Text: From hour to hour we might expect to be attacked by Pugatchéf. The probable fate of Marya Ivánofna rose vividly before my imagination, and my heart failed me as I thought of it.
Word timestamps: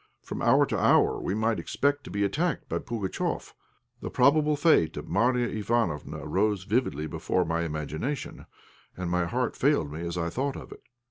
From 0.23 0.41
hour 0.41 0.65
to 0.65 0.79
hour 0.79 1.19
we 1.19 1.35
might 1.35 1.59
expect 1.59 2.03
to 2.05 2.09
be 2.09 2.23
attacked 2.23 2.67
by 2.67 2.79
Pugatchéf. 2.79 3.53
The 4.01 4.09
probable 4.09 4.55
fate 4.55 4.97
of 4.97 5.07
Marya 5.07 5.47
Ivánofna 5.61 6.23
rose 6.25 6.63
vividly 6.63 7.05
before 7.05 7.45
my 7.45 7.61
imagination, 7.61 8.47
and 8.97 9.11
my 9.11 9.25
heart 9.27 9.55
failed 9.55 9.91
me 9.91 10.01
as 10.01 10.17
I 10.17 10.31
thought 10.31 10.55
of 10.57 10.71
it. 10.71 10.81